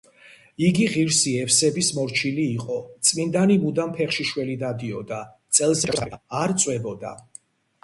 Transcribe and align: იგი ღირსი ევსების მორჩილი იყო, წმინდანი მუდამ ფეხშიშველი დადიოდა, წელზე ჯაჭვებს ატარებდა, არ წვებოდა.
იგი 0.67 0.85
ღირსი 0.93 1.33
ევსების 1.41 1.89
მორჩილი 1.97 2.45
იყო, 2.55 2.79
წმინდანი 3.11 3.59
მუდამ 3.67 3.95
ფეხშიშველი 3.99 4.57
დადიოდა, 4.65 5.23
წელზე 5.59 5.93
ჯაჭვებს 5.95 6.11
ატარებდა, 6.19 6.45
არ 6.45 6.59
წვებოდა. 6.65 7.17